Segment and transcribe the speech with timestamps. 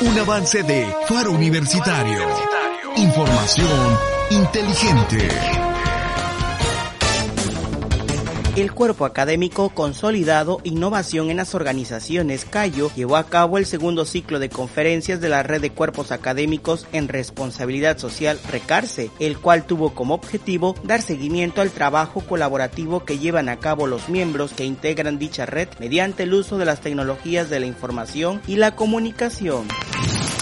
[0.00, 2.20] un avance de Faro Universitario.
[2.96, 3.98] Información
[4.30, 5.67] inteligente.
[8.56, 14.40] El cuerpo académico consolidado Innovación en las Organizaciones Cayo llevó a cabo el segundo ciclo
[14.40, 19.94] de conferencias de la Red de Cuerpos Académicos en Responsabilidad Social Recarse, el cual tuvo
[19.94, 25.18] como objetivo dar seguimiento al trabajo colaborativo que llevan a cabo los miembros que integran
[25.18, 29.68] dicha red mediante el uso de las tecnologías de la información y la comunicación.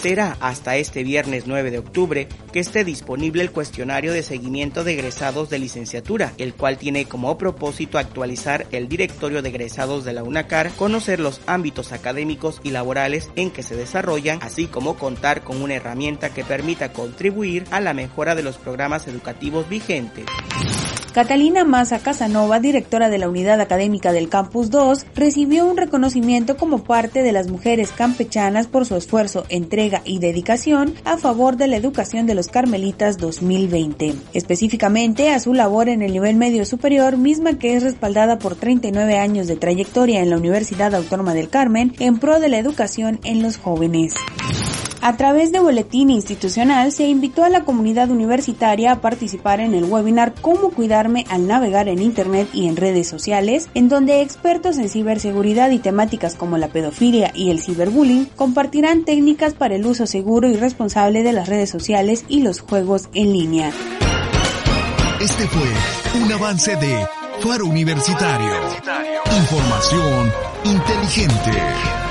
[0.02, 4.92] Será hasta este viernes 9 de octubre que esté disponible el cuestionario de seguimiento de
[4.92, 10.22] egresados de licenciatura, el cual tiene como propósito actualizar el directorio de egresados de la
[10.22, 15.62] UNACAR, conocer los ámbitos académicos y laborales en que se desarrollan, así como contar con
[15.62, 20.26] una herramienta que permita contribuir a la mejora de los programas educativos vigentes.
[21.16, 26.84] Catalina Maza Casanova, directora de la Unidad Académica del Campus 2, recibió un reconocimiento como
[26.84, 31.76] parte de las mujeres campechanas por su esfuerzo, entrega y dedicación a favor de la
[31.76, 37.58] educación de los Carmelitas 2020, específicamente a su labor en el nivel medio superior, misma
[37.58, 42.18] que es respaldada por 39 años de trayectoria en la Universidad Autónoma del Carmen en
[42.18, 44.12] pro de la educación en los jóvenes.
[45.06, 49.84] A través de boletín institucional se invitó a la comunidad universitaria a participar en el
[49.84, 54.88] webinar Cómo cuidarme al navegar en Internet y en redes sociales, en donde expertos en
[54.88, 60.48] ciberseguridad y temáticas como la pedofilia y el ciberbullying compartirán técnicas para el uso seguro
[60.48, 63.70] y responsable de las redes sociales y los juegos en línea.
[65.20, 67.06] Este fue un avance de
[67.42, 68.50] Faro Universitario.
[69.38, 70.32] Información
[70.64, 72.05] inteligente.